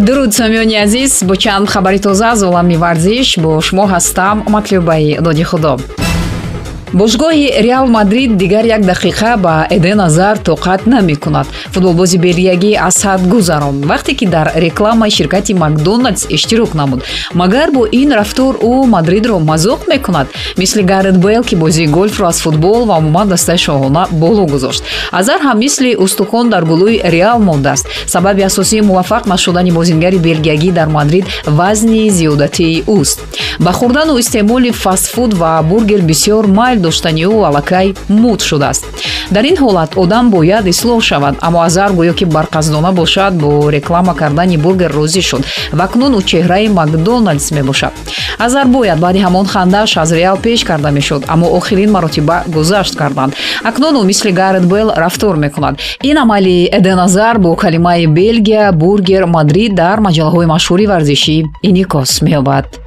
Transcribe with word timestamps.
дуруд 0.00 0.34
самиёни 0.34 0.76
азиз 0.76 1.22
бо 1.22 1.36
чанд 1.36 1.68
хабари 1.68 1.98
тоза 1.98 2.30
аз 2.32 2.42
олами 2.42 2.76
варзиш 2.76 3.38
бо 3.38 3.60
шумо 3.60 3.86
ҳастам 3.86 4.44
матлубаи 4.48 5.18
доди 5.20 5.42
худо 5.42 5.78
бошгоҳи 6.92 7.52
реал 7.62 7.86
мадрид 7.86 8.36
дигар 8.36 8.64
як 8.64 8.80
дақиқа 8.80 9.36
ба 9.36 9.66
эден 9.70 10.00
азар 10.00 10.36
тоқат 10.38 10.86
намекунад. 10.86 11.46
Футболбози 11.72 12.18
белгиягӣ 12.18 12.76
аз 12.88 13.04
ҳад 13.04 13.28
гузаронд 13.28 13.84
вақте 13.84 14.14
ки 14.14 14.26
дар 14.26 14.52
рекламаи 14.54 15.10
ширкати 15.10 15.54
макдоналдс 15.54 16.26
иштирок 16.28 16.74
намуд 16.74 17.02
магар 17.34 17.70
бо 17.70 17.86
ин 17.92 18.12
рафтор 18.12 18.54
ӯ 18.54 18.86
мадридро 18.86 19.38
мазоқ 19.38 19.80
мекунад 19.88 20.28
мисли 20.56 20.82
гарет 20.82 21.16
бейл 21.18 21.42
ки 21.42 21.54
бозии 21.54 21.86
гольфро 21.86 22.26
аз 22.26 22.40
футбол 22.40 22.84
ва 22.84 22.98
умуман 22.98 23.28
дастаи 23.28 23.56
шоҳона 23.56 24.06
боло 24.10 24.46
гузошт. 24.46 24.82
Азар 25.12 25.40
ҳам 25.40 25.58
мисли 25.58 25.96
устухон 25.96 26.50
дар 26.50 26.64
гулӯи 26.64 27.02
реал 27.04 27.38
мондааст. 27.38 27.86
Сабаби 28.06 28.42
асосии 28.42 28.80
муваффақ 28.80 29.26
нашудани 29.26 29.70
бозингари 29.72 30.18
белгиягӣ 30.18 30.70
дар 30.72 30.88
мадрид 30.88 31.24
вазни 31.46 32.10
зиёдатии 32.10 32.84
ӯст. 32.86 33.18
Ба 33.58 33.72
хӯрдану 33.72 34.18
истеъмоли 34.18 34.70
фастфуд 34.70 35.34
ва 35.34 35.62
бургер 35.62 36.00
бисёр 36.00 36.46
майл 36.46 36.75
доштани 36.80 37.24
ӯ 37.24 37.46
аллакай 37.48 37.94
муд 38.08 38.40
шудааст. 38.48 38.84
Дар 39.30 39.44
ин 39.44 39.56
ҳолат 39.56 39.90
одам 39.96 40.30
бояд 40.30 40.64
ислоҳ 40.66 41.00
шавад 41.00 41.34
аммо 41.40 41.58
азар 41.68 41.90
гӯё 41.98 42.14
ки 42.18 42.24
барқасдона 42.24 42.92
бошад 42.92 43.32
бо 43.42 43.70
реклама 43.70 44.14
кардани 44.14 44.56
бургер 44.56 44.92
розӣ 44.98 45.22
шуд 45.22 45.42
ва 45.72 45.84
акнун 45.84 46.12
ӯ 46.18 46.20
чеҳраи 46.30 46.68
макдоналдс 46.68 47.50
мебошад. 47.56 47.92
Азар 48.38 48.66
бояд 48.66 48.98
баъди 48.98 49.18
ҳамон 49.26 49.46
хандааш 49.46 49.96
аз 49.96 50.10
реал 50.12 50.38
пеш 50.46 50.64
карда 50.64 50.90
мешуд 50.90 51.22
аммо 51.28 51.46
охирин 51.58 51.90
маротиба 51.90 52.36
гузашт 52.46 52.94
карданд. 52.96 53.34
Акнун 53.64 53.94
ӯ 54.00 54.02
мисли 54.04 54.30
гарет 54.30 54.64
бейл 54.72 54.88
рафтор 54.96 55.36
мекунад. 55.36 55.74
Ин 56.02 56.16
амали 56.18 56.68
эден 56.78 56.98
азар 56.98 57.38
бо 57.38 57.56
калимаи 57.56 58.06
белгия 58.06 58.72
бургер 58.72 59.24
мадрид 59.26 59.74
дар 59.74 59.98
маҷалаҳои 60.06 60.46
машҳури 60.54 60.86
варзишӣ 60.86 61.36
инъикос 61.68 62.10
меёбад 62.26 62.85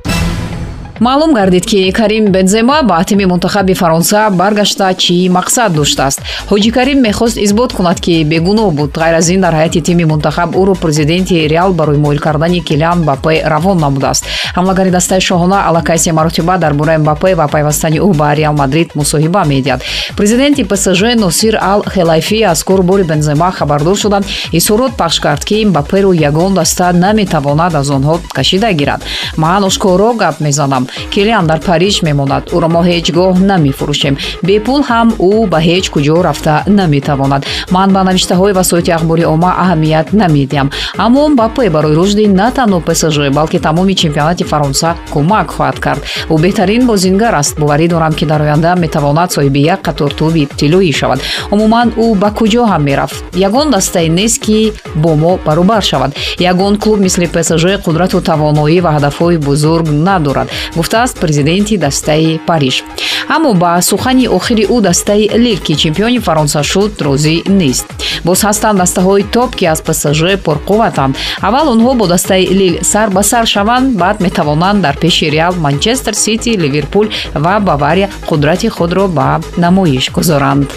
маълум 1.00 1.34
гардид 1.34 1.66
ки 1.66 1.92
карим 1.92 2.26
бензема 2.32 2.82
ба 2.84 3.04
тими 3.04 3.26
мунтахаби 3.26 3.74
фаронса 3.74 4.30
баргашта 4.32 4.94
чӣ 4.94 5.30
мақсад 5.30 5.70
доштааст 5.70 6.22
ҳоҷи 6.50 6.72
карим 6.72 7.00
мехост 7.02 7.38
исбот 7.38 7.74
кунад 7.74 8.00
ки 8.00 8.24
бегуноҳ 8.24 8.72
буд. 8.72 8.92
Ғайр 8.98 9.16
аз 9.16 9.30
ин 9.30 9.42
дар 9.42 9.54
ҳайати 9.54 9.82
тими 9.82 10.06
мунтахаб 10.06 10.56
ӯро 10.56 10.76
президенти 10.76 11.48
реал 11.48 11.74
барои 11.74 11.98
моил 11.98 12.20
кардани 12.20 12.62
килиан 12.62 13.04
бапе 13.04 13.44
равон 13.46 13.78
намудааст 13.78 14.26
ҳамлагари 14.56 14.92
дастаи 14.92 15.20
шоҳона 15.20 15.68
аллакай 15.68 15.98
се 15.98 16.12
маротиба 16.12 16.58
дар 16.58 16.74
бораи 16.74 16.98
мбапе 16.98 17.36
ва 17.36 17.48
пайвастани 17.48 18.00
ӯ 18.00 18.18
ба 18.18 18.36
реал 18.36 18.54
мадрид 18.54 18.90
мусоҳиба 18.96 19.42
медиҳад. 19.46 19.82
Президенти 20.18 20.64
псж 20.64 21.02
носир 21.16 21.58
ал 21.62 21.84
хелайфӣ 21.94 22.44
аз 22.44 22.64
кор 22.64 22.82
бори 22.82 23.04
бензема 23.04 23.52
хабардор 23.52 23.98
шуда 23.98 24.20
изҳорот 24.52 24.94
пахш 24.98 25.20
кард 25.20 25.46
ки 25.46 25.66
мбаперо 25.66 26.12
ягон 26.14 26.54
даста 26.54 26.94
наметавонад 26.94 27.76
аз 27.76 27.90
онҳо 27.90 28.20
кашида 28.34 28.74
гирад. 28.74 29.02
Ман 29.38 29.64
ошкоро 29.64 30.14
гап 30.14 30.40
мезанам 30.40 30.88
килиан 31.14 31.46
дар 31.48 31.60
париж 31.60 31.96
мемонад. 32.08 32.44
Ӯро 32.56 32.68
мо 32.76 32.82
ҳеҷ 32.90 33.08
гоҳ 33.18 33.36
намефурӯшем 33.50 34.16
бепул 34.48 34.82
ҳам 34.90 35.08
ӯ 35.30 35.34
ба 35.52 35.60
ҳеҷ 35.68 35.86
куҷо 35.94 36.18
рафта 36.28 36.64
наметавонад. 36.68 37.46
Ман 37.76 37.90
ба 37.96 38.02
навиштаҳои 38.10 38.54
васоити 38.60 38.92
ахбори 38.98 39.24
омма 39.34 39.52
аҳамият 39.64 40.08
намедиҳам 40.22 40.70
аммо 41.06 41.24
мбапе 41.30 41.70
барои 41.76 41.96
рушди 42.00 42.26
на 42.40 42.48
танҳо 42.58 42.80
псж 42.88 43.18
балки 43.38 43.60
тамоми 43.60 43.94
чемпионати 44.02 44.44
фаронса 44.52 44.90
кӯмак 45.14 45.48
хоҳад 45.56 45.78
кард. 45.86 46.02
Ӯ 46.34 46.36
беҳтарин 46.44 46.84
бозингар 46.90 47.34
аст. 47.42 47.54
Боварӣ 47.60 47.88
дорам 47.88 48.14
ки 48.20 48.26
дар 48.32 48.42
оянда 48.42 48.72
метавонад 48.84 49.30
соҳиби 49.36 49.62
як 49.74 49.82
қатор 49.88 50.12
тӯби 50.20 50.44
тиллоӣ 50.60 50.92
шавад. 51.00 51.20
Умуман 51.54 51.88
ӯ 52.04 52.06
ба 52.22 52.30
куҷо 52.38 52.64
ҳам 52.72 52.84
мерафт. 52.90 53.24
Ягон 53.48 53.68
дастае 53.76 54.10
нест 54.10 54.38
ки 54.46 54.74
бо 54.96 55.16
мо 55.16 55.40
баробар 55.46 55.84
шавад. 55.92 56.12
Ягон 56.52 56.74
клуб 56.84 57.00
мисли 57.00 57.28
псж 57.34 57.64
қудрату 57.86 58.18
тавоноӣ 58.30 58.78
ва 58.86 58.92
ҳадафҳои 58.96 59.38
бузург 59.38 59.86
надорад 60.08 60.48
гуфтааст 60.80 61.20
президенти 61.20 61.78
дастаи 61.78 62.40
париж. 62.48 62.84
Аммо 63.28 63.54
ба 63.54 63.82
сухани 63.82 64.28
охири 64.38 64.66
ӯ 64.76 64.82
дастаи 64.82 65.30
лил 65.44 65.60
ки 65.66 65.74
чемпиони 65.76 66.20
фаронса 66.20 66.64
шуд 66.72 67.02
розӣ 67.06 67.36
нест 67.60 67.88
боз 68.28 68.40
ҳастанд 68.48 68.80
дастаҳои 68.84 69.24
топ 69.36 69.50
ки 69.58 69.66
аз 69.74 69.80
псж 69.88 70.22
пурқувватанд. 70.46 71.14
Аввал 71.48 71.68
онҳо 71.76 71.92
бо 72.00 72.06
дастаи 72.08 72.46
лил 72.60 72.76
сар 72.92 73.08
ба 73.16 73.24
сар 73.32 73.46
шаванд 73.54 73.88
баъд 74.02 74.18
метавонанд 74.26 74.82
дар 74.86 74.96
пеши 75.04 75.26
реал 75.36 75.54
манчестер 75.66 76.14
сити 76.24 76.52
ливерпул 76.64 77.06
ва 77.44 77.60
бавария 77.60 78.08
қудрати 78.30 78.68
худро 78.76 79.08
ба 79.08 79.28
намоиш 79.58 80.06
гузоранд 80.18 80.68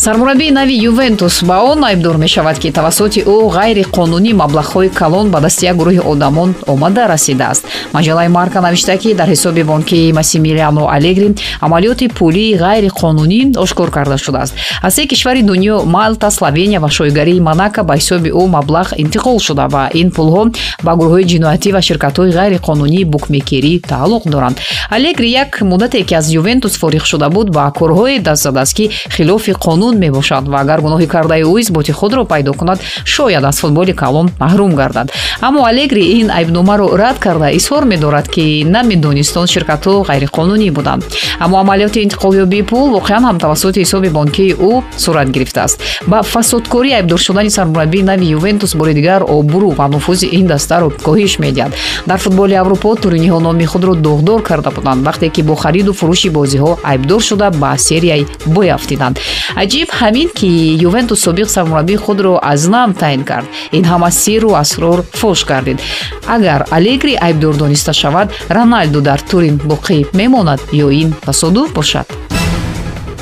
сармураббии 0.00 0.50
нави 0.50 0.74
ювентус 0.80 1.42
ба 1.42 1.60
он 1.60 1.84
айбдор 1.84 2.16
мешавад 2.16 2.58
ки 2.58 2.70
тавассути 2.72 3.20
ӯ 3.20 3.36
ғайриқонунӣ 3.52 4.32
маблағҳои 4.32 4.88
калон 4.88 5.30
ба 5.30 5.40
дасти 5.40 5.66
як 5.66 5.76
гурӯҳи 5.76 6.00
одамон 6.00 6.54
омада 6.66 7.06
расидааст. 7.06 7.64
Маҷалаи 7.92 8.28
марка 8.28 8.60
навишта 8.60 8.96
ки 8.96 9.12
дар 9.14 9.28
ҳисоби 9.28 9.62
бонкии 9.62 10.12
массимилиано 10.12 10.88
алегри 10.88 11.34
амалиёти 11.60 12.08
пулии 12.08 12.56
ғайриқонунӣ 12.56 13.58
ошкор 13.58 13.90
карда 13.90 14.16
шудааст. 14.16 14.54
Аз 14.82 14.94
се 14.94 15.06
кишвари 15.06 15.42
дунё 15.42 15.84
малта 15.84 16.30
словения 16.30 16.80
ва 16.80 16.88
шойгарии 16.88 17.40
манака 17.40 17.82
ба 17.84 17.94
ҳисоби 17.96 18.30
ӯ 18.30 18.44
маблағ 18.56 18.96
интиқол 18.96 19.38
шуда 19.38 19.68
ва 19.68 19.90
ин 19.92 20.08
пулҳо 20.10 20.42
ба 20.82 20.92
гурӯҳҳои 20.96 21.24
ҷиноятӣ 21.32 21.72
ва 21.72 21.82
ширкатҳои 21.82 22.32
ғайриқонунии 22.38 23.04
букмекерӣ 23.04 23.80
тааллуқ 23.90 24.30
доранд. 24.30 24.56
Алегри 24.90 25.28
як 25.30 25.60
муддате 25.60 26.02
ки 26.04 26.14
аз 26.14 26.32
ювентус 26.32 26.78
фориғ 26.80 27.04
шуда 27.04 27.28
буд 27.28 27.50
ба 27.50 27.70
корҳое 27.78 28.18
даст 28.18 28.42
задааст 28.42 28.74
ки 28.76 28.90
хилофи 29.16 29.52
қонун 29.52 29.89
қонун 29.90 29.98
мебошад 29.98 30.48
ва 30.48 30.60
агар 30.60 30.80
гуноҳи 30.80 31.06
кардаи 31.06 31.42
ӯ 31.42 31.60
исботи 31.60 31.92
худро 31.92 32.24
пайдо 32.24 32.52
кунад 32.52 32.78
шояд 33.04 33.44
аз 33.44 33.60
футболи 33.60 33.92
калон 33.92 34.30
маҳрум 34.40 34.74
гардад. 34.74 35.10
Аммо 35.40 35.64
алегри 35.64 36.20
ин 36.20 36.30
айбномаро 36.30 36.96
рад 36.96 37.18
карда 37.18 37.50
изҳор 37.50 37.84
медорад 37.84 38.28
ки 38.28 38.64
намедонист 38.64 39.36
он 39.36 39.46
ширкатҳо 39.46 40.04
ғайриқонунӣ 40.08 40.70
буданд 40.70 41.02
аммо 41.40 41.56
амалиёти 41.62 42.04
интиқолёбии 42.06 42.62
пул 42.62 42.90
воқеан 42.98 43.22
ҳам 43.28 43.38
тавассути 43.38 43.80
ҳисоби 43.80 44.08
бонкии 44.08 44.54
ӯ 44.54 44.82
сурат 44.96 45.28
гирифтааст. 45.30 45.80
Ба 46.06 46.22
фасодкорӣ 46.22 46.90
айбдор 46.98 47.18
шудани 47.18 47.50
сармураббии 47.50 48.02
нави 48.02 48.26
ювентус 48.26 48.74
бори 48.74 48.94
дигар 48.94 49.22
обрӯ 49.22 49.74
ва 49.78 49.88
нуфузи 49.88 50.26
ин 50.26 50.46
дастаро 50.46 50.88
коҳиш 51.06 51.38
медиҳад. 51.44 51.72
Дар 52.06 52.18
футболи 52.18 52.54
аврупо 52.54 52.94
туриниҳо 53.02 53.38
номи 53.40 53.64
худро 53.64 53.92
дӯғдор 53.94 54.42
карда 54.42 54.70
буданд 54.70 55.06
вақте 55.06 55.30
ки 55.34 55.42
бо 55.42 55.54
хариду 55.54 55.92
фурӯши 55.92 56.28
бозиҳо 56.30 56.78
айбдор 56.84 57.20
шуда 57.20 57.50
ба 57.50 57.78
серияи 57.78 58.26
бой 58.46 58.70
афтиданд 58.70 59.18
аҷиб 59.56 59.79
аҷиб 59.80 59.92
ҳамин 60.00 60.28
ки 60.38 60.48
ювентус 60.88 61.20
собиқ 61.26 61.48
сармураббии 61.56 62.02
худро 62.04 62.32
аз 62.42 62.62
нам 62.74 62.90
таъин 63.02 63.22
кард. 63.30 63.46
Ин 63.72 63.84
ҳама 63.90 64.10
сирру 64.10 64.50
асрор 64.62 64.98
фош 65.20 65.44
гардид. 65.50 65.78
Агар 66.26 66.60
алегри 66.70 67.14
айбдор 67.26 67.54
дониста 67.56 67.92
шавад 67.92 68.28
роналду 68.56 69.00
дар 69.00 69.20
турин 69.30 69.56
боқӣ 69.70 69.98
мемонад 70.18 70.60
ё 70.72 70.88
ин 71.02 71.14
тасодуф 71.26 71.72
бошад. 71.72 72.06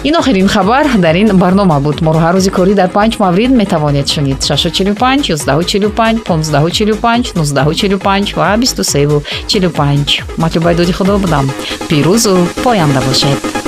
Ин 0.08 0.14
охирин 0.20 0.48
хабар 0.48 0.86
дар 1.04 1.14
ин 1.22 1.28
барнома 1.42 1.78
буд. 1.80 2.02
Моро 2.02 2.18
ҳар 2.24 2.34
рӯзи 2.36 2.50
корӣ 2.56 2.74
дар 2.80 2.90
панҷ 2.96 3.12
маврид 3.24 3.50
метавонед 3.60 4.06
шунид. 4.14 4.38
645 4.42 5.30
145 5.30 6.16
1545 6.28 7.32
1945 7.36 8.36
ва 8.38 8.56
2345 8.56 10.22
матлубаи 10.42 10.74
доди 10.74 10.92
худо 10.92 11.18
будам. 11.18 11.46
Пирӯзу 11.88 12.34
поянда 12.64 13.00
бошед 13.08 13.67